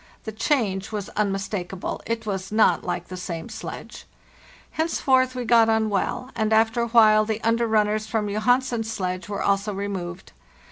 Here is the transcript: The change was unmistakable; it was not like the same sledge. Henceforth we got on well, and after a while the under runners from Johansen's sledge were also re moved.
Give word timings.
The 0.23 0.31
change 0.31 0.91
was 0.91 1.09
unmistakable; 1.09 2.01
it 2.07 2.25
was 2.25 2.51
not 2.51 2.83
like 2.83 3.07
the 3.09 3.15
same 3.15 3.49
sledge. 3.49 4.05
Henceforth 4.71 5.35
we 5.35 5.45
got 5.45 5.69
on 5.69 5.91
well, 5.91 6.31
and 6.35 6.51
after 6.51 6.81
a 6.81 6.87
while 6.87 7.23
the 7.23 7.39
under 7.43 7.67
runners 7.67 8.07
from 8.07 8.27
Johansen's 8.27 8.91
sledge 8.91 9.29
were 9.29 9.43
also 9.43 9.75
re 9.75 9.87
moved. 9.87 10.31